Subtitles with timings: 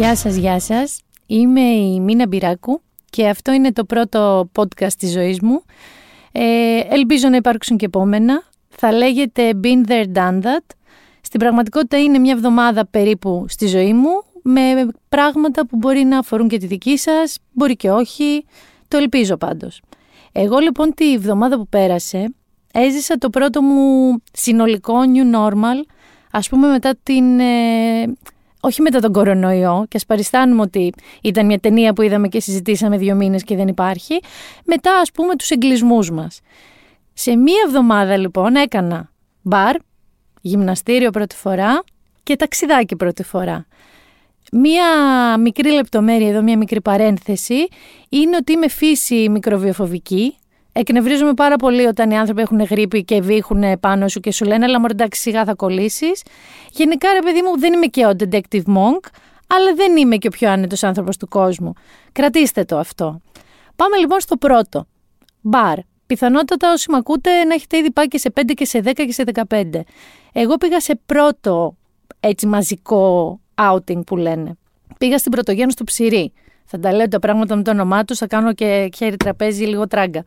[0.00, 1.00] Γεια σας, γεια σας.
[1.26, 5.62] Είμαι η Μίνα Μπυράκου και αυτό είναι το πρώτο podcast της ζωής μου.
[6.32, 8.42] Ε, ελπίζω να υπάρξουν και επόμενα.
[8.68, 10.74] Θα λέγεται Been There, Done That.
[11.20, 14.10] Στην πραγματικότητα είναι μια εβδομάδα περίπου στη ζωή μου
[14.42, 18.44] με πράγματα που μπορεί να αφορούν και τη δική σας, μπορεί και όχι.
[18.88, 19.82] Το ελπίζω πάντως.
[20.32, 22.34] Εγώ λοιπόν τη εβδομάδα που πέρασε
[22.72, 25.84] έζησα το πρώτο μου συνολικό new normal,
[26.30, 27.40] ας πούμε μετά την...
[27.40, 28.14] Ε,
[28.60, 32.96] όχι μετά τον κορονοϊό, και ας παριστάνουμε ότι ήταν μια ταινία που είδαμε και συζητήσαμε
[32.96, 34.20] δύο μήνες και δεν υπάρχει,
[34.64, 36.40] μετά ας πούμε τους εγκλισμούς μας.
[37.12, 39.10] Σε μία εβδομάδα λοιπόν έκανα
[39.42, 39.76] μπαρ,
[40.40, 41.82] γυμναστήριο πρώτη φορά
[42.22, 43.66] και ταξιδάκι πρώτη φορά.
[44.52, 44.84] Μία
[45.38, 47.68] μικρή λεπτομέρεια εδώ, μία μικρή παρένθεση,
[48.08, 50.34] είναι ότι είμαι φύση μικροβιοφοβική.
[50.80, 54.64] Εκνευρίζομαι πάρα πολύ όταν οι άνθρωποι έχουν γρήπη και βήχουν πάνω σου και σου λένε
[54.64, 56.22] «Αλλά μωρέ εντάξει σιγά θα κολλήσεις».
[56.70, 59.04] Γενικά ρε παιδί μου δεν είμαι και ο detective monk,
[59.46, 61.72] αλλά δεν είμαι και ο πιο άνετος άνθρωπος του κόσμου.
[62.12, 63.20] Κρατήστε το αυτό.
[63.76, 64.86] Πάμε λοιπόν στο πρώτο.
[65.40, 65.78] Μπαρ.
[66.06, 69.12] Πιθανότατα όσοι με ακούτε να έχετε ήδη πάει και σε 5 και σε 10 και
[69.12, 69.64] σε 15.
[70.32, 71.76] Εγώ πήγα σε πρώτο
[72.20, 74.58] έτσι μαζικό outing που λένε.
[74.98, 76.32] Πήγα στην Πρωτογέννη στο Ψηρή.
[76.72, 79.86] Θα τα λέω τα πράγματα με το όνομά τους, θα κάνω και χέρι τραπέζι λίγο
[79.86, 80.22] τράγκα.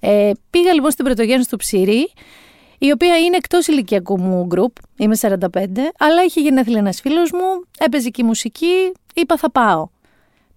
[0.00, 2.12] Ε, πήγα λοιπόν στην Πρωτογέννη στο Ψηρή,
[2.78, 5.36] η οποία είναι εκτός ηλικιακού μου γκρουπ, είμαι 45,
[5.98, 9.88] αλλά είχε γενέθλια ένας φίλος μου, έπαιζε και η μουσική, είπα θα πάω.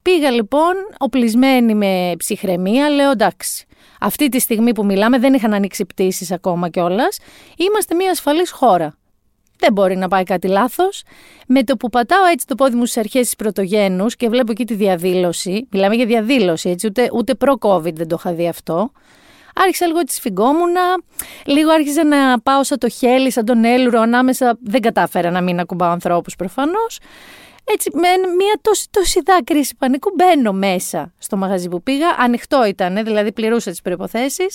[0.02, 3.66] Πήγα λοιπόν οπλισμένη με ψυχραιμία, λέω εντάξει.
[4.00, 7.20] Αυτή τη στιγμή που μιλάμε δεν είχαν ανοίξει πτήσεις ακόμα κιόλας.
[7.58, 8.96] Είμαστε μια ασφαλής χώρα
[9.62, 11.04] δεν μπορεί να πάει κάτι λάθος.
[11.48, 14.66] Με το που πατάω έτσι το πόδι μου στις αρχές της πρωτογέννου και βλέπω εκεί
[14.66, 18.92] τη διαδήλωση, μιλάμε για διαδήλωση, έτσι, ούτε, ούτε προ-COVID δεν το είχα δει αυτό.
[19.56, 20.82] Άρχισα λίγο τη σφιγγόμουνα,
[21.46, 24.58] λίγο άρχισα να πάω σαν το χέλι, σαν τον έλουρο ανάμεσα.
[24.64, 27.00] Δεν κατάφερα να μην ακουμπάω ανθρώπους προφανώς.
[27.64, 32.08] Έτσι, με μια τόση, τόση δάκρυση πανικού μπαίνω μέσα στο μαγαζί που πήγα.
[32.18, 34.46] Ανοιχτό ήταν, δηλαδή πληρούσα τις προποθέσει.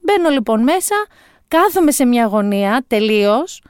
[0.00, 0.94] Μπαίνω λοιπόν μέσα,
[1.48, 3.62] κάθομαι σε μια γωνία τελείως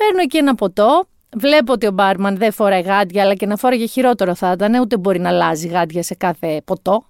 [0.00, 1.08] Παίρνω εκεί ένα ποτό.
[1.36, 4.80] Βλέπω ότι ο μπάρμαν δεν φοράει γάντια, αλλά και να φόραγε χειρότερο θα ήταν.
[4.80, 7.08] Ούτε μπορεί να αλλάζει γάντια σε κάθε ποτό.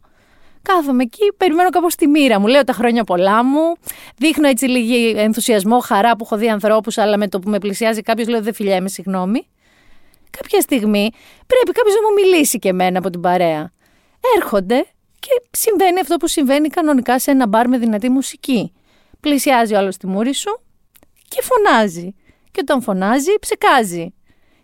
[0.63, 2.47] Κάθομαι εκεί, περιμένω κάπως τη μοίρα μου.
[2.47, 3.75] Λέω τα χρόνια πολλά μου.
[4.17, 8.01] Δείχνω έτσι λίγη ενθουσιασμό, χαρά που έχω δει ανθρώπους, αλλά με το που με πλησιάζει
[8.01, 9.47] κάποιος λέω δεν φιλιέμαι, συγγνώμη.
[10.31, 11.11] Κάποια στιγμή
[11.47, 13.73] πρέπει κάποιος να μου μιλήσει και εμένα από την παρέα.
[14.37, 14.87] Έρχονται
[15.19, 18.73] και συμβαίνει αυτό που συμβαίνει κανονικά σε ένα μπαρ με δυνατή μουσική.
[19.21, 20.61] Πλησιάζει ο άλλος τη μούρη σου
[21.29, 22.15] και φωνάζει.
[22.51, 24.15] Και όταν φωνάζει, ψεκάζει.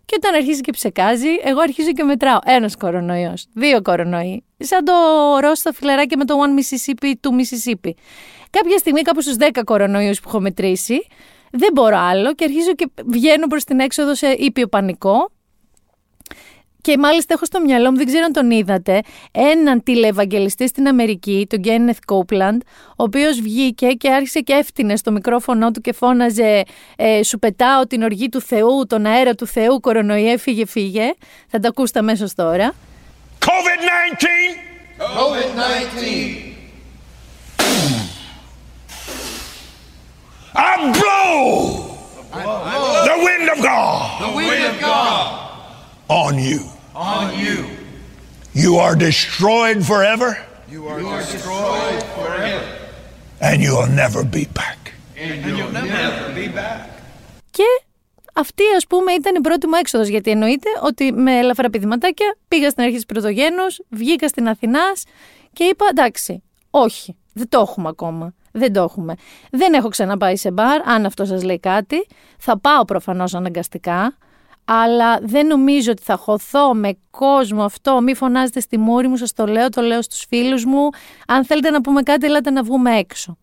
[0.04, 2.38] Και όταν αρχίζει και ψεκάζει, εγώ αρχίζω και μετράω.
[2.44, 4.44] Ένας κορονοϊός, δύο κορονοϊοί.
[4.58, 4.92] Σαν το
[5.40, 7.90] ρόστο φιλεράκι με το One Mississippi, του Mississippi.
[8.50, 11.06] Κάποια στιγμή, κάπου στους 10 κορονοϊούς που έχω μετρήσει,
[11.50, 15.30] δεν μπορώ άλλο και αρχίζω και βγαίνω προς την έξοδο σε ήπιο πανικό
[16.86, 19.00] και μάλιστα έχω στο μυαλό μου, δεν ξέρω αν τον είδατε,
[19.32, 25.12] έναν τηλεευαγγελιστή στην Αμερική, τον Γκένεθ Κόπλαντ, ο οποίος βγήκε και άρχισε και έφτιανε στο
[25.12, 26.62] μικρόφωνο του και φώναζε
[26.96, 31.12] ε, Σου πετάω την οργή του Θεού, τον αέρα του Θεού, κορονοϊέ, φύγε, φύγε.
[31.48, 32.74] Θα τα ακούσετε αμέσως τώρα.
[33.40, 34.24] COVID-19!
[34.98, 36.00] COVID-19!
[40.54, 41.34] I blow
[43.10, 45.46] the wind of God, the wind of God
[46.08, 46.75] on you.
[46.96, 47.58] On you.
[48.54, 50.30] You are destroyed forever.
[50.70, 52.64] You are, you are destroyed forever.
[53.40, 54.94] And you'll never be back.
[55.24, 56.88] And you'll never be back.
[57.50, 57.64] Και
[58.34, 62.70] αυτή ας πούμε ήταν η πρώτη μου έξοδος γιατί εννοείται ότι με ελαφρά πηδηματάκια πήγα
[62.70, 65.04] στην αρχή της πρωτογένους, βγήκα στην Αθηνάς
[65.52, 68.34] και είπα εντάξει, όχι, δεν το έχουμε ακόμα.
[68.52, 69.14] Δεν το έχουμε.
[69.50, 72.06] Δεν έχω ξαναπάει σε μπαρ, αν αυτό σας λέει κάτι.
[72.38, 74.16] Θα πάω προφανώς αναγκαστικά
[74.68, 78.00] αλλά δεν νομίζω ότι θα χωθώ με κόσμο αυτό.
[78.00, 80.88] Μη φωνάζετε στη μούρη μου, σας το λέω, το λέω στους φίλους μου.
[81.26, 83.36] Αν θέλετε να πούμε κάτι, ελάτε να βγούμε έξω.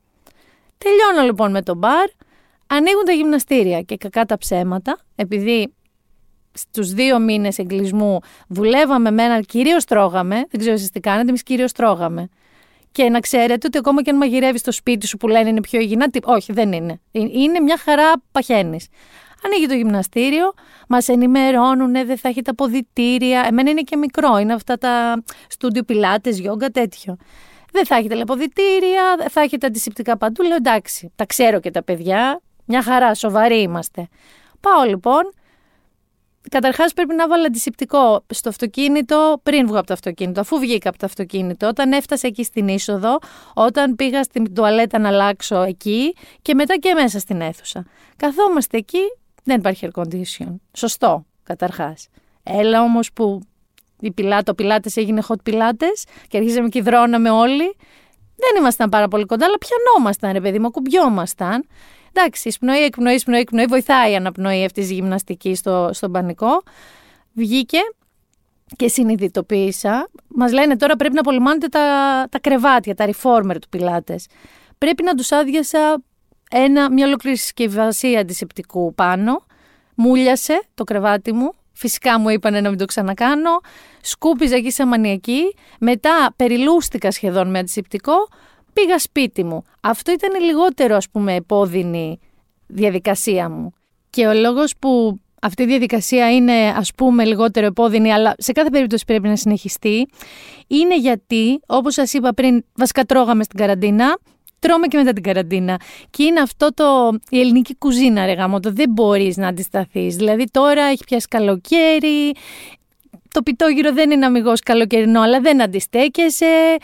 [0.78, 2.10] Τελειώνω λοιπόν με το μπαρ,
[2.68, 5.74] ανοίγουν τα γυμναστήρια και κακά τα ψέματα, επειδή
[6.54, 11.44] στους δύο μήνες εγκλισμού δουλεύαμε με έναν, κυρίως τρώγαμε, δεν ξέρω εσείς τι κάνετε, εμείς
[11.44, 12.30] κυρίως τρώγαμε.
[12.92, 15.80] Και να ξέρετε ότι ακόμα και αν μαγειρεύεις στο σπίτι σου που λένε είναι πιο
[15.80, 17.02] υγιεινά, όχι δεν είναι.
[17.12, 18.88] Είναι μια χαρά παχαίνεις.
[19.46, 20.54] Ανοίγει το γυμναστήριο,
[20.88, 23.44] μας ενημερώνουν, δεν θα έχετε αποδητήρια.
[23.48, 27.18] Εμένα είναι και μικρό, είναι αυτά τα στούντιο πιλάτες, γιόγκα, τέτοιο.
[27.72, 30.44] Δεν θα έχετε λεποδητήρια, θα έχετε αντισηπτικά παντού.
[30.44, 32.42] Λέω εντάξει, τα ξέρω και τα παιδιά.
[32.66, 34.08] Μια χαρά, σοβαροί είμαστε.
[34.60, 35.34] Πάω λοιπόν.
[36.50, 40.98] Καταρχάς πρέπει να βάλω αντισηπτικό στο αυτοκίνητο πριν βγω από το αυτοκίνητο, αφού βγήκα από
[40.98, 43.20] το αυτοκίνητο, όταν έφτασα εκεί στην είσοδο,
[43.54, 47.86] όταν πήγα στην τουαλέτα να αλλάξω εκεί και μετά και μέσα στην αίθουσα.
[48.18, 49.02] Καθόμαστε εκεί,
[49.44, 50.56] δεν υπάρχει air condition.
[50.74, 52.08] Σωστό, καταρχάς.
[52.44, 53.42] Έλα όμως που
[54.00, 57.76] η πιλάτα, ο πιλάτε έγινε hot πιλάτες και αρχίσαμε και δρώναμε όλοι.
[58.36, 61.68] Δεν ήμασταν πάρα πολύ κοντά, αλλά πιανόμασταν, ρε παιδί μου, κουμπιόμασταν.
[62.14, 66.64] Εντάξει, εισπνοή, εκπνοή, εισπνοή, εκπνοή, βοηθάει η αναπνοή αυτή της γυμναστική στο, στον πανικό.
[67.34, 67.80] Βγήκε
[68.76, 70.10] και συνειδητοποίησα.
[70.28, 74.28] Μας λένε τώρα πρέπει να απολυμάνετε τα, τα κρεβάτια, τα reformer του πιλάτες.
[74.78, 76.04] Πρέπει να τους άδειασα
[76.54, 79.44] ένα, μια ολόκληρη συσκευασία αντισηπτικού πάνω.
[79.96, 81.54] Μούλιασε το κρεβάτι μου.
[81.74, 83.50] Φυσικά μου είπανε να μην το ξανακάνω.
[84.02, 85.56] Σκούπιζα εκεί σαν μανιακή.
[85.80, 88.14] Μετά περιλούστηκα σχεδόν με αντισηπτικό.
[88.74, 89.64] Πήγα σπίτι μου.
[89.82, 92.20] Αυτό ήταν η λιγότερο ας πούμε επώδυνη
[92.68, 93.74] διαδικασία μου.
[94.10, 98.70] Και ο λόγος που αυτή η διαδικασία είναι ας πούμε λιγότερο επώδυνη αλλά σε κάθε
[98.70, 100.08] περίπτωση πρέπει να συνεχιστεί
[100.68, 104.18] είναι γιατί όπως σας είπα πριν βασικά τρώγαμε στην καραντίνα
[104.64, 105.80] τρώμε και μετά την καραντίνα.
[106.10, 107.18] Και είναι αυτό το.
[107.30, 110.16] η ελληνική κουζίνα, ρε γάμο, το δεν μπορείς να αντισταθείς.
[110.16, 112.32] Δηλαδή τώρα έχει πιάσει καλοκαίρι.
[113.30, 116.78] Το πιτόγυρο δεν είναι αμυγός καλοκαιρινό, αλλά δεν αντιστέκεσαι.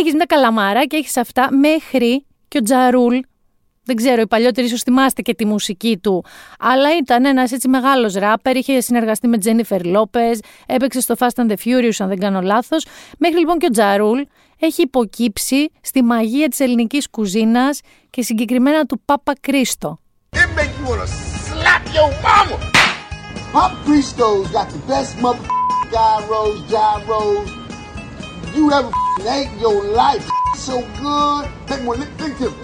[0.00, 3.18] Έχεις μια καλαμάρα και έχεις αυτά μέχρι και ο Τζαρούλ.
[3.88, 6.24] Δεν ξέρω, οι παλιότεροι ίσως θυμάστε και τη μουσική του.
[6.58, 8.56] Αλλά ήταν ένας έτσι μεγάλος ράπερ.
[8.56, 10.40] Είχε συνεργαστεί με Τζένιφερ Λόπες.
[10.66, 12.86] Έπαιξε στο Fast and the Furious, αν δεν κάνω λάθος.
[13.18, 14.20] Μέχρι λοιπόν και ο Τζαρούλ
[14.58, 17.80] έχει υποκύψει στη μαγεία της ελληνικής κουζίνας
[18.10, 20.00] και συγκεκριμένα του Πάπα Κρίστο.
[23.54, 25.44] Papa Cristo's got the best mother
[25.94, 27.48] gyros, gyros
[28.54, 28.92] you ever
[29.36, 30.24] ate in your life.
[30.66, 32.54] So good; Take one, think of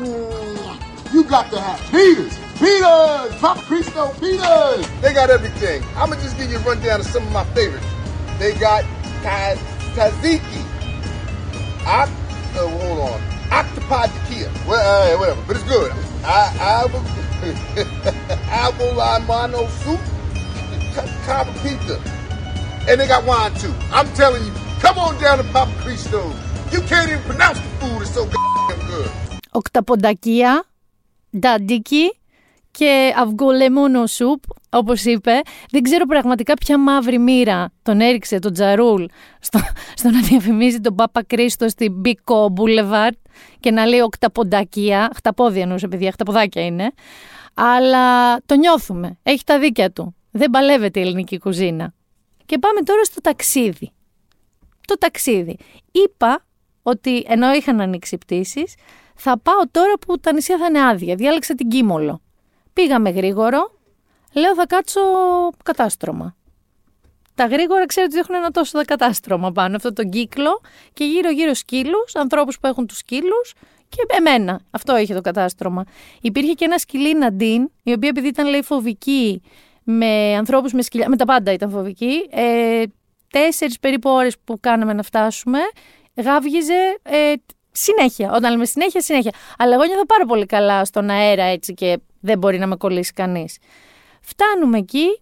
[1.13, 2.37] You got to have Peters.
[2.59, 3.35] Peters!
[3.41, 4.87] Papa Cristo Peters!
[5.01, 5.83] They got everything.
[5.97, 7.87] I'm going to just give you a rundown of some of my favorites.
[8.39, 8.85] They got
[9.23, 9.57] Taz,
[9.95, 10.63] Taziki.
[11.85, 12.11] Oct-
[12.57, 13.21] oh, hold on.
[13.51, 14.51] Octopod Tequila.
[14.67, 15.93] Well, uh, whatever, but it's good.
[16.25, 16.89] I, I,
[18.51, 20.01] Avolamano soup,
[21.27, 22.01] Cava pizza,
[22.89, 23.73] and they got wine too.
[23.93, 26.33] I'm telling you, come on down to Papa Cristo.
[26.73, 28.03] You can't even pronounce the food.
[28.03, 29.11] It's so good.
[29.55, 30.65] Octopodakia.
[31.39, 32.19] Νταντίκι
[32.71, 35.41] και αυγό λεμόνο σουπ, όπως είπε.
[35.71, 39.05] Δεν ξέρω πραγματικά ποια μαύρη μοίρα τον έριξε τον Τζαρούλ
[39.41, 39.61] στο,
[39.95, 43.17] στο να διαφημίζει τον Πάπα Κρίστο στην Μπίκο Boulevard
[43.61, 45.11] και να λέει οκταποντακία.
[45.15, 46.93] Χταπόδια εννοούσε παιδιά, χταποδάκια είναι.
[47.55, 49.19] Αλλά το νιώθουμε.
[49.23, 50.15] Έχει τα δίκια του.
[50.31, 51.95] Δεν παλεύεται η ελληνική κουζίνα.
[52.47, 53.93] Και πάμε τώρα στο ταξίδι.
[54.87, 55.57] Το ταξίδι.
[55.93, 56.45] Είπα
[56.83, 58.75] ότι ενώ είχαν ανοίξει πτήσεις,
[59.15, 61.15] θα πάω τώρα που τα νησιά θα είναι άδεια.
[61.15, 62.21] Διάλεξα την Κίμολο.
[62.73, 63.79] Πήγαμε γρήγορο.
[64.33, 65.01] Λέω θα κάτσω
[65.65, 66.37] κατάστρωμα.
[67.35, 70.61] Τα γρήγορα ξέρω ότι έχουν ένα τόσο κατάστρωμα πάνω, αυτό τον κύκλο
[70.93, 73.55] και γύρω-γύρω σκύλους, ανθρώπους που έχουν τους σκύλους
[73.89, 74.61] και εμένα.
[74.71, 75.85] Αυτό είχε το κατάστρωμα.
[76.21, 79.43] Υπήρχε και ένα σκυλί Ναντίν, η οποία επειδή ήταν λέει φοβική
[79.83, 82.27] με ανθρώπους με σκυλιά, με τα πάντα ήταν φοβική.
[82.31, 82.83] Ε,
[83.31, 85.59] Τέσσερις περίπου ώρες που κάναμε να φτάσουμε,
[86.15, 87.33] γάβγιζε ε,
[87.75, 88.33] συνέχεια.
[88.33, 89.33] Όταν λέμε συνέχεια, συνέχεια.
[89.59, 93.13] Αλλά εγώ νιώθω πάρα πολύ καλά στον αέρα έτσι και δεν μπορεί να με κολλήσει
[93.13, 93.59] κανείς.
[94.21, 95.19] Φτάνουμε εκεί.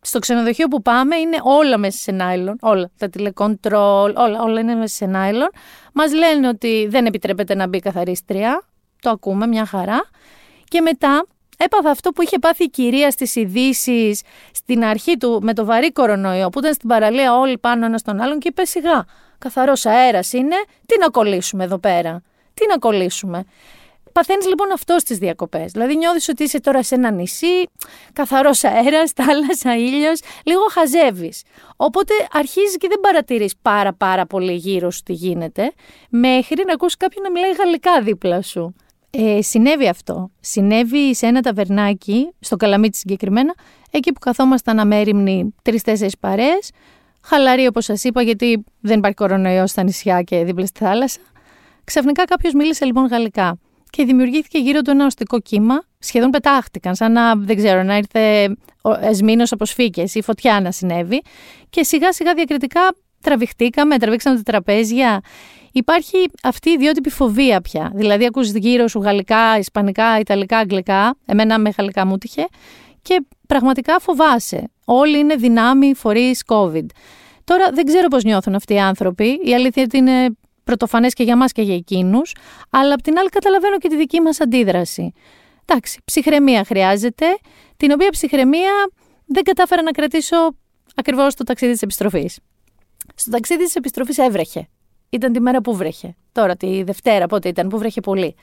[0.00, 2.58] Στο ξενοδοχείο που πάμε είναι όλα μέσα σε νάιλον.
[2.60, 2.90] Όλα.
[2.98, 5.48] Τα τηλεκοντρόλ, όλα, όλα είναι μέσα σε νάιλον.
[5.92, 8.62] Μας λένε ότι δεν επιτρέπεται να μπει καθαρίστρια.
[9.00, 10.04] Το ακούμε, μια χαρά.
[10.64, 11.26] Και μετά
[11.56, 14.22] έπαθα αυτό που είχε πάθει η κυρία στις ειδήσεις
[14.52, 18.20] στην αρχή του με το βαρύ κορονοϊό, που ήταν στην παραλία όλοι πάνω ένα στον
[18.20, 19.04] άλλον και είπε σιγά.
[19.38, 22.22] Καθαρός αέρας είναι, τι να κολλήσουμε εδώ πέρα;
[22.54, 23.44] Τι να κολλήσουμε;
[24.14, 25.72] Παθαίνεις λοιπόν αυτό στις διακοπές.
[25.72, 27.68] Δηλαδή νιώθεις ότι είσαι τώρα σε ένα νησί,
[28.12, 31.42] καθαρός αέρας, θάλασσα, ήλιος, λίγο χαζεύεις.
[31.76, 35.72] Οπότε αρχίζεις και δεν παρατηρείς πάρα πάρα πολύ γύρω σου τι γίνεται,
[36.08, 38.74] μέχρι να ακούσει κάποιον να μιλάει γαλλικά δίπλα σου.
[39.10, 40.30] Ε, συνέβη αυτό.
[40.40, 43.54] Συνέβη σε ένα ταβερνάκι, στο Καλαμίτι συγκεκριμένα,
[43.90, 46.70] εκεί που καθόμασταν αμέριμνοι τρει-τέσσερι παρέες.
[47.24, 51.20] Χαλαρή, όπως σας είπα, γιατί δεν υπάρχει κορονοϊός στα νησιά και δίπλα στη θάλασσα.
[51.84, 53.58] Ξαφνικά κάποιος μίλησε λοιπόν γαλλικά
[53.90, 55.82] και δημιουργήθηκε γύρω του ένα οστικό κύμα.
[55.98, 58.56] Σχεδόν πετάχτηκαν, σαν να, δεν ξέρω, να ήρθε
[59.00, 61.22] εσμήνος από σφίκες ή φωτιά να συνέβη.
[61.70, 62.80] Και σιγά σιγά διακριτικά
[63.20, 65.20] τραβηχτήκαμε, τραβήξαμε τα τραπέζια.
[65.72, 67.92] Υπάρχει αυτή η ιδιότυπη φοβία πια.
[67.94, 71.16] Δηλαδή, ακούς γύρω σου γαλλικά, ισπανικά, ιταλικά, αγγλικά.
[71.26, 72.46] Εμένα με γαλλικά μου τύχε.
[73.04, 74.70] Και πραγματικά φοβάσαι.
[74.84, 76.86] Όλοι είναι δυνάμοι φορείς COVID.
[77.44, 79.40] Τώρα δεν ξέρω πώς νιώθουν αυτοί οι άνθρωποι.
[79.44, 82.34] Η αλήθεια είναι ότι είναι πρωτοφανές και για μας και για εκείνους,
[82.70, 85.12] αλλά απ' την άλλη καταλαβαίνω και τη δική μας αντίδραση.
[85.66, 87.26] Εντάξει, ψυχραιμία χρειάζεται,
[87.76, 88.72] την οποία ψυχραιμία
[89.26, 90.36] δεν κατάφερα να κρατήσω
[90.94, 92.38] ακριβώς στο ταξίδι της επιστροφής.
[93.14, 94.68] Στο ταξίδι της επιστροφής έβρεχε.
[95.10, 96.14] Ήταν τη μέρα που βρέχε.
[96.32, 98.34] Τώρα τη Δευτέρα, πότε ήταν, που βρέχε πολύ.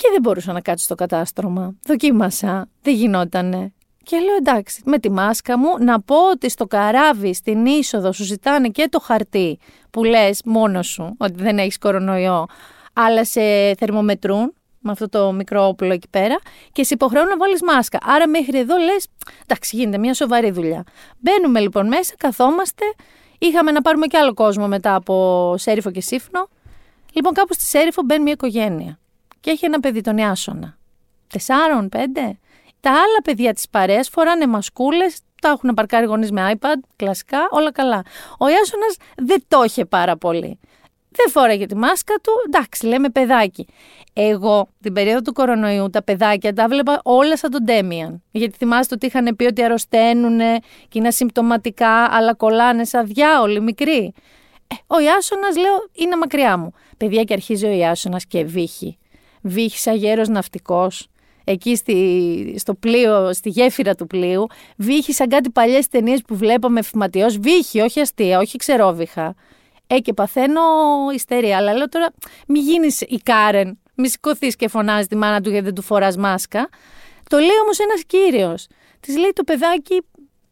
[0.00, 1.74] Και δεν μπορούσα να κάτσω στο κατάστρωμα.
[1.84, 2.68] Δοκίμασα.
[2.82, 3.72] Δεν γινότανε.
[4.02, 8.24] Και λέω εντάξει, με τη μάσκα μου να πω ότι στο καράβι, στην είσοδο σου
[8.24, 9.58] ζητάνε και το χαρτί
[9.90, 12.46] που λες μόνος σου ότι δεν έχεις κορονοϊό,
[12.92, 13.40] αλλά σε
[13.78, 16.38] θερμομετρούν με αυτό το μικρό όπλο εκεί πέρα
[16.72, 17.98] και σε υποχρεώνουν να βάλεις μάσκα.
[18.02, 19.06] Άρα μέχρι εδώ λες,
[19.42, 20.84] εντάξει γίνεται μια σοβαρή δουλειά.
[21.18, 22.84] Μπαίνουμε λοιπόν μέσα, καθόμαστε,
[23.38, 26.48] είχαμε να πάρουμε και άλλο κόσμο μετά από Σέριφο και Σύφνο.
[27.12, 29.00] Λοιπόν κάπου στη Σέριφο μπαίνει μια οικογένεια
[29.40, 30.78] και έχει ένα παιδί τον Ιάσονα.
[31.26, 32.38] Τεσσάρων, πέντε.
[32.80, 37.72] Τα άλλα παιδιά της παρέας φοράνε μασκούλες, τα έχουν παρκάρει γονείς με iPad, κλασικά, όλα
[37.72, 38.04] καλά.
[38.38, 40.58] Ο Ιάσονας δεν το είχε πάρα πολύ.
[41.12, 43.66] Δεν φόραγε τη μάσκα του, εντάξει, λέμε παιδάκι.
[44.12, 48.22] Εγώ την περίοδο του κορονοϊού τα παιδάκια τα βλέπα όλα σαν τον Ντέμιαν.
[48.30, 50.38] Γιατί θυμάστε ότι είχαν πει ότι αρρωσταίνουν
[50.88, 54.12] και είναι ασυμπτωματικά, αλλά κολλάνε σαν διάολοι μικροί.
[54.66, 56.72] Ε, ο Ιάσονας, λέω, είναι μακριά μου.
[56.96, 58.98] Παιδιά και αρχίζει ο Ιάσονας και βύχει.
[59.42, 61.08] Βύχει σαν γέρος ναυτικός
[61.44, 66.82] εκεί στη, στο πλοίο, στη γέφυρα του πλοίου, βύχει σαν κάτι παλιές ταινίες που βλέπαμε
[66.82, 69.34] φυματιός, βύχει, όχι αστεία, όχι ξερόβιχα.
[69.86, 70.60] Ε, και παθαίνω
[71.14, 72.12] ιστερία, αλλά λέω τώρα
[72.46, 76.16] μη γίνεις η Κάρεν, μη σηκωθείς και φωνάζεις τη μάνα του γιατί δεν του φοράς
[76.16, 76.68] μάσκα.
[77.28, 78.66] Το λέει όμως ένας κύριος.
[79.00, 80.02] Της λέει το παιδάκι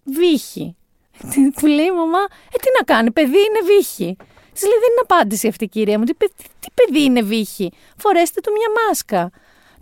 [0.05, 0.77] βύχει.
[1.61, 2.19] Του λέει μαμά,
[2.53, 4.17] ε τι να κάνει, παιδί είναι βύχη.
[4.59, 6.05] Της λέει δεν είναι απάντηση αυτή η κυρία μου.
[6.05, 6.15] Τι,
[6.61, 9.31] τι παιδί είναι βύχη; Φορέστε του μια μάσκα.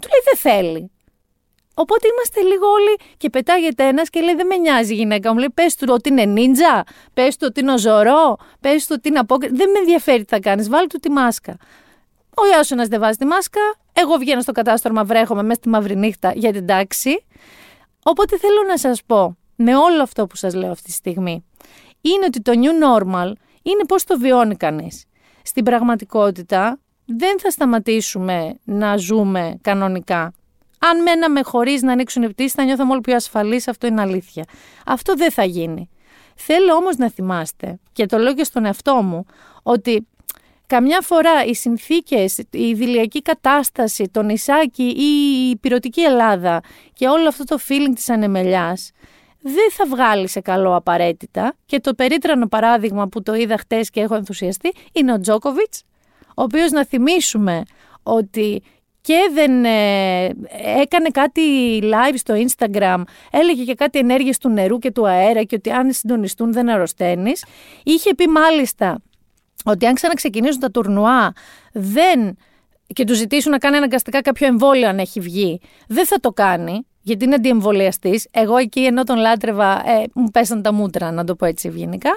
[0.00, 0.90] Του λέει δεν θέλει.
[1.74, 5.38] Οπότε είμαστε λίγο όλοι και πετάγεται ένας και λέει: Δεν με νοιάζει η γυναίκα μου.
[5.38, 9.08] Λέει: Πες του ότι είναι νίντζα, πες του ότι είναι ο ζωρό, πες του ότι
[9.08, 9.54] είναι απόκριση.
[9.54, 11.56] Δεν με ενδιαφέρει τι θα κάνεις, βάλει του τη μάσκα.
[12.36, 13.60] Ο Ιάσονα δεν βάζει τη μάσκα.
[13.92, 17.24] Εγώ βγαίνω στο κατάστρωμα, βρέχομαι μέσα στη μαύρη νύχτα για την τάξη.
[18.02, 21.44] Οπότε θέλω να σας πω, με όλο αυτό που σας λέω αυτή τη στιγμή,
[22.00, 23.32] είναι ότι το new normal
[23.70, 25.04] είναι πώς το βιώνει κανείς.
[25.42, 30.32] Στην πραγματικότητα, δεν θα σταματήσουμε να ζούμε κανονικά
[30.78, 33.68] αν μέναμε χωρίς να ανοίξουν οι πτήσεις, θα νιώθαμε όλοι πιο ασφαλείς.
[33.68, 34.44] Αυτό είναι αλήθεια.
[34.86, 35.88] Αυτό δεν θα γίνει.
[36.34, 39.26] Θέλω όμως να θυμάστε, και το λέω και στον εαυτό μου,
[39.62, 40.06] ότι
[40.66, 46.60] καμιά φορά οι συνθήκες, η ιδηλιακή κατάσταση, το νησάκι ή η πυρωτική Ελλάδα
[46.92, 48.90] και όλο αυτό το feeling της ανεμελιάς
[49.40, 51.54] δεν θα βγάλει σε καλό απαραίτητα.
[51.66, 55.82] Και το περίτρανο παράδειγμα που το είδα χτες και έχω ενθουσιαστεί είναι ο Τζόκοβιτς,
[56.28, 57.62] ο οποίος να θυμίσουμε
[58.02, 58.62] ότι
[59.00, 60.24] και δεν ε,
[60.80, 61.42] έκανε κάτι
[61.82, 65.92] live στο Instagram, έλεγε και κάτι ενέργειες του νερού και του αέρα και ότι αν
[65.92, 67.44] συντονιστούν δεν αρρωσταίνεις.
[67.82, 69.02] Είχε πει μάλιστα
[69.64, 71.32] ότι αν ξαναξεκινήσουν τα τουρνουά
[71.72, 72.36] δεν
[72.86, 76.86] και του ζητήσουν να κάνει αναγκαστικά κάποιο εμβόλιο αν έχει βγει, δεν θα το κάνει,
[77.06, 78.26] γιατί είναι αντιεμβολιαστής.
[78.30, 82.10] Εγώ εκεί ενώ τον λάτρευα, ε, μου πέσαν τα μούτρα, να το πω έτσι ευγενικά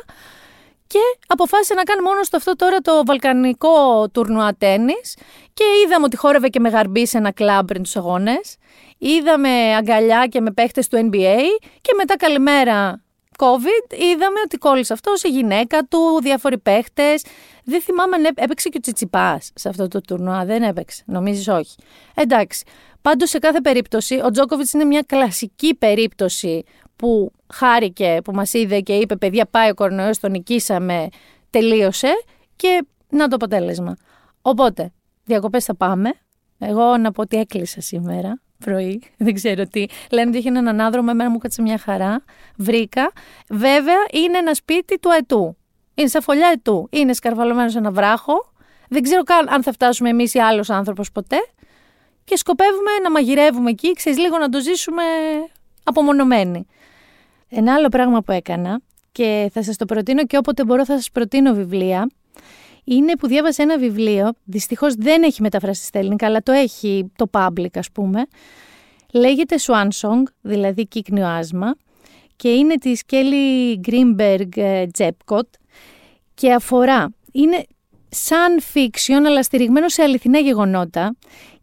[0.88, 5.18] και αποφάσισε να κάνει μόνος στο αυτό τώρα το βαλκανικό τουρνουά τέννις
[5.54, 8.56] και είδαμε ότι χόρευε και με γαρμπή σε ένα κλαμπ πριν τους αγώνες.
[8.98, 11.40] Είδαμε αγκαλιά και με παίχτες του NBA
[11.82, 13.02] και μετά καλημέρα
[13.38, 17.24] COVID είδαμε ότι κόλλησε αυτό η γυναίκα του, διάφοροι παίχτες.
[17.64, 21.76] Δεν θυμάμαι αν έπαιξε και ο Τσιτσιπάς σε αυτό το τουρνουά, δεν έπαιξε, νομίζεις όχι.
[22.14, 22.64] Εντάξει,
[23.02, 26.64] πάντως σε κάθε περίπτωση ο Τζόκοβιτς είναι μια κλασική περίπτωση
[26.96, 31.08] που χάρηκε που μας είδε και είπε παιδιά πάει ο κορονοϊός, τον νικήσαμε,
[31.50, 32.10] τελείωσε
[32.56, 33.96] και να το αποτέλεσμα.
[34.42, 34.92] Οπότε,
[35.24, 36.14] διακοπές θα πάμε.
[36.60, 39.86] Εγώ να πω ότι έκλεισα σήμερα πρωί, δεν ξέρω τι.
[40.12, 42.24] Λένε ότι είχε έναν ανάδρομο, εμένα μου κάτσε μια χαρά.
[42.58, 43.12] Βρήκα.
[43.50, 45.58] Βέβαια είναι ένα σπίτι του ετού.
[45.94, 46.88] Είναι σαν φωλιά ετού.
[46.92, 48.52] Είναι σκαρβαλωμένο σε ένα βράχο.
[48.90, 51.38] Δεν ξέρω καν αν θα φτάσουμε εμείς ή άλλος άνθρωπος ποτέ.
[52.30, 55.04] Και σκοπεύουμε να μαγειρεύουμε εκεί, ξέρεις λίγο να το ζήσουμε
[55.84, 56.66] απομονωμένοι.
[57.50, 58.82] Ένα άλλο πράγμα που έκανα
[59.12, 62.10] και θα σας το προτείνω και όποτε μπορώ θα σας προτείνω βιβλία
[62.84, 67.30] είναι που διάβασα ένα βιβλίο, δυστυχώς δεν έχει μεταφράσει στα ελληνικά αλλά το έχει το
[67.32, 68.26] public ας πούμε
[69.14, 71.76] λέγεται Swan Song, δηλαδή κύκνιο άσμα
[72.36, 74.48] και είναι της Kelly Greenberg
[74.98, 75.50] Jepcot
[76.34, 77.66] και αφορά, είναι
[78.10, 81.16] σαν fiction αλλά στηριγμένο σε αληθινά γεγονότα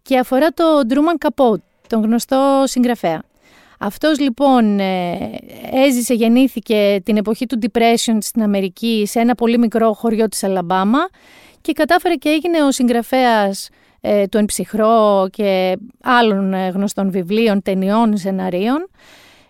[0.07, 3.23] και αφορά τον Truman Capote, τον γνωστό συγγραφέα.
[3.79, 5.31] Αυτός λοιπόν ε,
[5.73, 10.99] έζησε, γεννήθηκε την εποχή του Depression στην Αμερική σε ένα πολύ μικρό χωριό της Αλαμπάμα
[11.61, 13.69] και κατάφερε και έγινε ο συγγραφέας
[14.01, 18.89] ε, του Ενψυχρό και άλλων ε, γνωστών βιβλίων, ταινιών, σεναρίων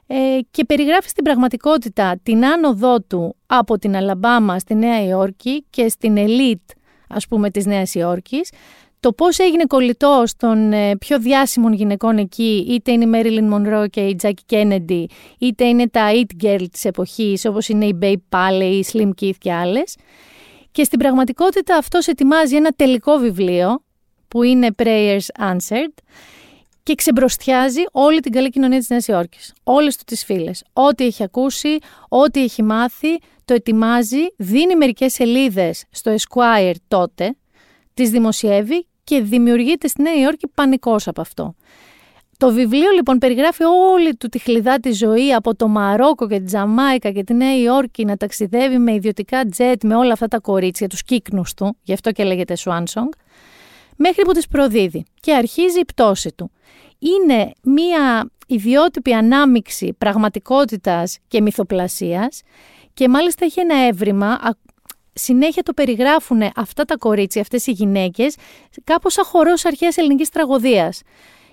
[0.06, 5.88] ε, και περιγράφει στην πραγματικότητα την άνοδό του από την Αλαμπάμα στη Νέα Υόρκη και
[5.88, 6.60] στην ελίτ
[7.08, 8.50] ας πούμε της Νέας Υόρκης
[9.06, 13.88] το πώς έγινε κολλητός των ε, πιο διάσημων γυναικών εκεί, είτε είναι η Μέριλιν Μονρό
[13.88, 15.08] και η Τζάκι Κένεντι,
[15.38, 19.36] είτε είναι τα It Girl της εποχής, όπως είναι η Babe Paley, η Slim Keith
[19.38, 19.96] και άλλες.
[20.72, 23.82] Και στην πραγματικότητα αυτός ετοιμάζει ένα τελικό βιβλίο,
[24.28, 25.94] που είναι Prayers Answered,
[26.82, 29.52] και ξεμπροστιάζει όλη την καλή κοινωνία της Νέας Υόρκης.
[29.64, 30.64] Όλες του τις φίλες.
[30.72, 37.36] Ό,τι έχει ακούσει, ό,τι έχει μάθει, το ετοιμάζει, δίνει μερικές σελίδες στο Esquire τότε,
[37.94, 41.54] τις δημοσιεύει και δημιουργείται στη Νέα Υόρκη πανικός από αυτό.
[42.38, 47.10] Το βιβλίο λοιπόν περιγράφει όλη του τη χλιδάτη ζωή από το Μαρόκο και τη Τζαμάικα
[47.10, 51.02] και τη Νέα Υόρκη να ταξιδεύει με ιδιωτικά τζετ με όλα αυτά τα κορίτσια, τους
[51.02, 53.08] κύκνους του, γι' αυτό και λέγεται Swan Song,
[53.96, 56.50] μέχρι που τις προδίδει και αρχίζει η πτώση του.
[56.98, 62.42] Είναι μία ιδιότυπη ανάμιξη πραγματικότητας και μυθοπλασίας
[62.94, 64.38] και μάλιστα έχει ένα έβριμα,
[65.18, 68.36] συνέχεια το περιγράφουν αυτά τα κορίτσια, αυτές οι γυναίκες,
[68.84, 71.00] κάπως σαν χορός αρχαίας ελληνικής τραγωδίας.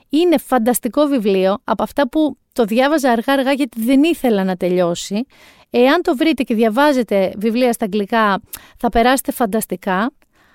[0.09, 5.25] Είναι φανταστικό βιβλίο, από αυτά που το διάβαζα αργά-αργά γιατί δεν ήθελα να τελειώσει.
[5.69, 8.41] Εάν το βρείτε και διαβάζετε βιβλία στα αγγλικά,
[8.77, 10.11] θα περάσετε φανταστικά.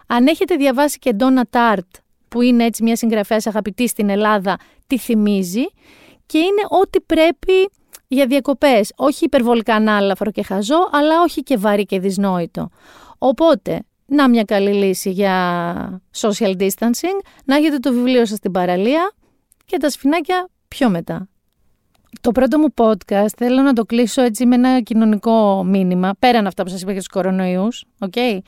[0.07, 1.89] Αν έχετε διαβάσει και Donna Tart,
[2.29, 5.65] που είναι έτσι μια συγγραφέας αγαπητής στην Ελλάδα, τη θυμίζει
[6.27, 7.71] και είναι ό,τι πρέπει
[8.09, 8.93] για διακοπές.
[8.97, 12.69] Όχι υπερβολικά ανάλαφρο και χαζό, αλλά όχι και βαρύ και δυσνόητο.
[13.19, 19.13] Οπότε, να μια καλή λύση για social distancing, να έχετε το βιβλίο σας στην παραλία
[19.65, 21.29] και τα σφινάκια πιο μετά.
[22.21, 26.63] Το πρώτο μου podcast θέλω να το κλείσω έτσι με ένα κοινωνικό μήνυμα, πέραν αυτά
[26.63, 28.39] που σας είπα για τους κορονοϊούς, okay?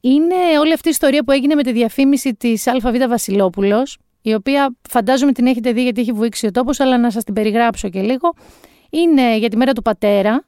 [0.00, 4.76] Είναι όλη αυτή η ιστορία που έγινε με τη διαφήμιση της ΑΒ Βασιλόπουλος, η οποία
[4.88, 8.00] φαντάζομαι την έχετε δει γιατί έχει βουήξει ο τόπος, αλλά να σας την περιγράψω και
[8.00, 8.34] λίγο.
[8.90, 10.44] Είναι για τη μέρα του πατέρα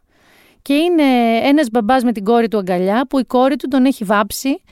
[0.63, 4.05] και είναι ένας μπαμπάς με την κόρη του αγκαλιά που η κόρη του τον έχει
[4.05, 4.63] βάψει,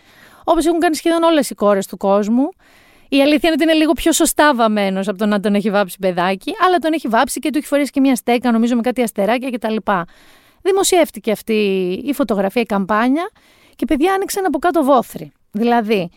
[0.45, 2.49] όπως έχουν κάνει σχεδόν όλες οι κόρες του κόσμου.
[3.09, 5.97] Η αλήθεια είναι ότι είναι λίγο πιο σωστά βαμμένος από το να τον έχει βάψει
[6.01, 9.03] παιδάκι, αλλά τον έχει βάψει και του έχει φορέσει και μια στέκα, νομίζω με κάτι
[9.03, 9.77] αστεράκια κτλ.
[10.63, 11.53] Δημοσιεύτηκε αυτή
[12.05, 13.31] η φωτογραφία, η καμπάνια
[13.77, 15.33] και παιδιά άνοιξαν από κάτω βόθρη.
[15.51, 16.11] Δηλαδή,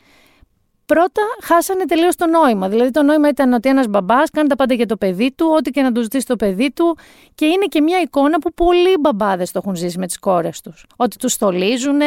[0.94, 2.70] πρώτα χάσανε τελείως το νόημα.
[2.70, 5.72] Δηλαδή, το νόημα ήταν ότι ένας μπαμπάς κάνει τα πάντα για το παιδί του, ό,τι
[5.72, 6.98] και να του ζητήσει το παιδί του.
[7.36, 10.86] Και είναι και μια εικόνα που πολλοί μπαμπάδες το έχουν ζήσει με τις κόρες τους.
[10.96, 12.00] Ότι τους στολίζουν.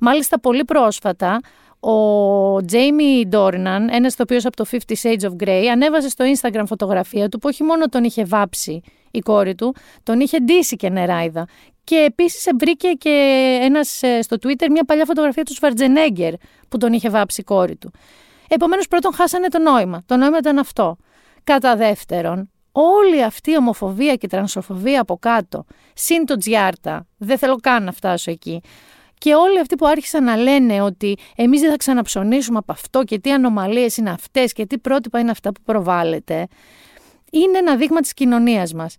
[0.00, 1.40] Μάλιστα, πολύ πρόσφατα,
[1.80, 7.28] ο Τζέιμι Ντόρναν, ένας ηθοποιός από το 50 Shades of Grey, ανέβασε στο Instagram φωτογραφία
[7.28, 11.46] του που όχι μόνο τον είχε βάψει η κόρη του, τον είχε ντύσει και νεράιδα.
[11.84, 13.10] Και επίσης βρήκε και
[13.62, 16.32] ένας ε, στο Twitter μια παλιά φωτογραφία του Σβαρτζενέγκερ
[16.68, 17.90] που τον είχε βάψει η κόρη του.
[18.52, 20.02] Επομένως, πρώτον, χάσανε το νόημα.
[20.06, 20.96] Το νόημα ήταν αυτό.
[21.44, 27.38] Κατά δεύτερον, όλη αυτή η ομοφοβία και η τρανσοφοβία από κάτω, συν το τζιάρτα, δεν
[27.38, 28.60] θέλω καν να φτάσω εκεί,
[29.18, 33.18] και όλοι αυτοί που άρχισαν να λένε ότι εμείς δεν θα ξαναψωνίσουμε από αυτό και
[33.18, 36.46] τι ανομαλίες είναι αυτές και τι πρότυπα είναι αυτά που προβάλλεται,
[37.30, 38.96] είναι ένα δείγμα της κοινωνίας μας.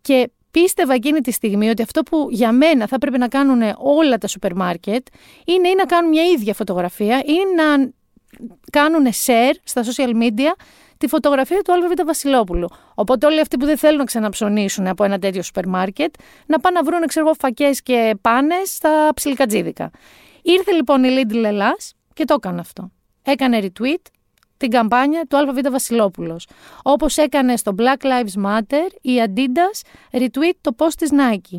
[0.00, 4.18] Και πίστευα εκείνη τη στιγμή ότι αυτό που για μένα θα πρέπει να κάνουν όλα
[4.18, 5.06] τα σούπερ μάρκετ
[5.44, 7.92] είναι ή να κάνουν μια ίδια φωτογραφία ή να
[8.72, 10.52] κάνουν share στα social media
[10.98, 12.68] τη φωτογραφία του ΑΒ Βασιλόπουλου.
[12.94, 16.14] Οπότε όλοι αυτοί που δεν θέλουν να ξαναψωνίσουν από ένα τέτοιο σούπερ μάρκετ
[16.46, 19.90] να πάνε να βρουν ξέρω φακές και πάνες στα ψιλικατζίδικα.
[20.42, 22.90] Ήρθε λοιπόν η Lidl Ελλάς και το έκανε αυτό.
[23.22, 24.02] Έκανε retweet
[24.56, 26.46] την καμπάνια του ΑΒ Βασιλόπουλος.
[26.82, 29.86] Όπως έκανε στο Black Lives Matter η Adidas
[30.18, 31.58] retweet το post της Nike.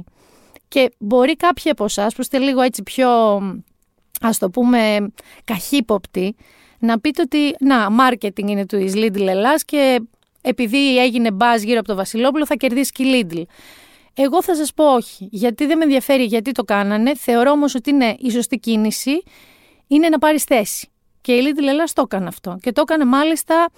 [0.68, 3.10] Και μπορεί κάποιοι από εσάς που είστε λίγο έτσι πιο,
[4.22, 5.12] ας το πούμε,
[5.44, 6.36] καχύποπτοι,
[6.80, 10.02] να πείτε ότι να, marketing είναι του εις Lidl Ελλάς και
[10.42, 13.42] επειδή έγινε μπάζ γύρω από το Βασιλόπουλο θα κερδίσει και η Lidl.
[14.14, 17.90] Εγώ θα σας πω όχι, γιατί δεν με ενδιαφέρει γιατί το κάνανε, θεωρώ όμως ότι
[17.90, 19.24] είναι η σωστή κίνηση,
[19.88, 20.90] είναι να πάρεις θέση.
[21.22, 23.70] Και η Lidl Ελλάς το έκανε αυτό και το έκανε μάλιστα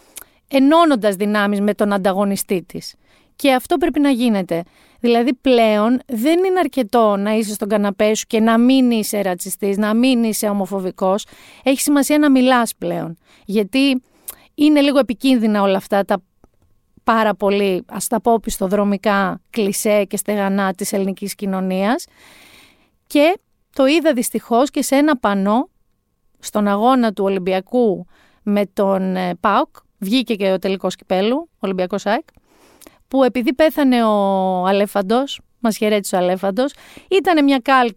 [0.48, 2.96] ενώνοντας δυνάμεις με τον ανταγωνιστή της.
[3.42, 4.64] Και αυτό πρέπει να γίνεται.
[5.00, 9.78] Δηλαδή πλέον δεν είναι αρκετό να είσαι στον καναπέ σου και να μην είσαι ρατσιστής,
[9.78, 11.26] να μην είσαι ομοφοβικός.
[11.64, 13.18] Έχει σημασία να μιλάς πλέον.
[13.46, 14.02] Γιατί
[14.56, 16.24] είναι λίγο επικίνδυνα όλα αυτά τα
[17.04, 22.06] πάρα πολύ, ας τα πω πιστοδρομικά, κλισέ και στεγανά της ελληνικής κοινωνίας.
[23.08, 23.40] Και
[23.74, 25.70] το είδα δυστυχώς και σε ένα πανό
[26.40, 28.06] στον αγώνα του Ολυμπιακού
[28.44, 32.26] με τον ε, ΠΑΟΚ, βγήκε και ο τελικός κυπέλου, Ολυμπιακός ΑΕΚ,
[33.12, 36.74] που επειδή πέθανε ο Αλέφαντος, μας χαιρέτησε ο Αλέφαντος,
[37.10, 37.96] ήταν μια καλτ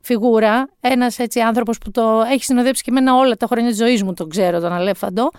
[0.00, 4.02] φιγούρα, ένας έτσι άνθρωπος που το έχει συνοδέψει και εμένα όλα τα χρόνια της ζωής
[4.02, 5.30] μου τον ξέρω τον Αλέφαντο,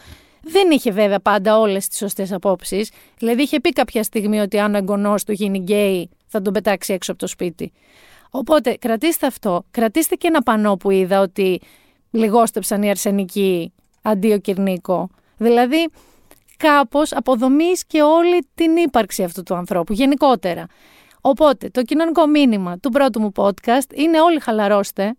[0.42, 2.92] δεν είχε βέβαια πάντα όλες τις σωστές απόψεις.
[3.18, 6.94] Δηλαδή είχε πει κάποια στιγμή ότι αν ο εγγονός του γίνει γκέι θα τον πετάξει
[6.94, 7.72] έξω από το σπίτι.
[8.30, 9.64] Οπότε κρατήστε αυτό.
[9.72, 11.62] Κρατήστε και ένα πανό που είδα ότι
[12.12, 15.10] λιγόστεψαν οι αρσενικοί αντί ο Κυρνίκο.
[15.38, 15.90] Δηλαδή
[16.58, 20.66] κάπως αποδομείς και όλη την ύπαρξη αυτού του ανθρώπου γενικότερα.
[21.22, 25.16] Οπότε το κοινωνικό μήνυμα του πρώτου μου podcast είναι όλοι χαλαρώστε.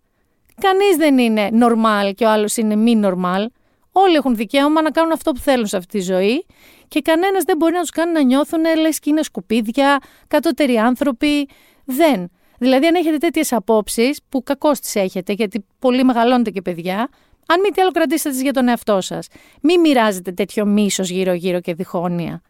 [0.61, 3.45] Κανείς δεν είναι normal και ο άλλος είναι μη normal.
[3.91, 6.45] Όλοι έχουν δικαίωμα να κάνουν αυτό που θέλουν σε αυτή τη ζωή
[6.87, 11.47] και κανένας δεν μπορεί να τους κάνει να νιώθουν λες και είναι σκουπίδια, κατώτεροι άνθρωποι.
[11.85, 12.29] Δεν.
[12.57, 17.09] Δηλαδή, αν έχετε τέτοιες απόψεις, που κακώς τις έχετε, γιατί πολύ μεγαλώνετε και παιδιά,
[17.51, 19.27] αν μη τι άλλο κρατήστε τις για τον εαυτό σας.
[19.61, 22.41] Μην μοιράζετε τέτοιο μίσος γύρω-γύρω και διχόνοια.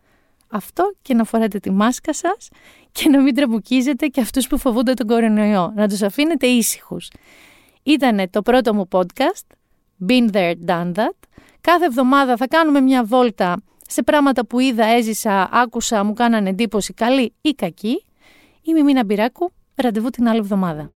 [0.47, 2.49] Αυτό και να φοράτε τη μάσκα σας
[2.91, 5.71] και να μην τραμπουκίζετε και αυτούς που φοβούνται τον κορονοϊό.
[5.75, 7.09] Να τους αφήνετε ήσυχους.
[7.83, 9.47] Ήτανε το πρώτο μου podcast.
[10.07, 11.17] Been there, done that.
[11.61, 16.93] Κάθε εβδομάδα θα κάνουμε μια βόλτα σε πράγματα που είδα, έζησα, άκουσα, μου κάνανε εντύπωση
[16.93, 18.05] καλή ή κακή.
[18.61, 20.87] Είμαι η Μίνα Μπυράκου Ραντεβού την άλλη εβδομάδα.